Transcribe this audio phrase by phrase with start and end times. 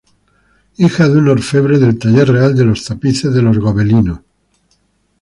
[0.77, 4.21] Hija de un orfebre del taller real de Tapices de Los Gobelinos.